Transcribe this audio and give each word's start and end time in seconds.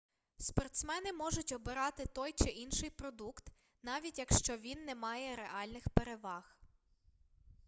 спортсмени 0.37 1.13
можуть 1.13 1.51
обирати 1.51 2.05
той 2.05 2.33
чи 2.33 2.49
інший 2.49 2.89
продукт 2.89 3.51
навіть 3.83 4.19
якщо 4.19 4.57
він 4.57 4.85
не 4.85 4.95
має 4.95 5.35
реальних 5.35 5.89
переваг 5.89 6.57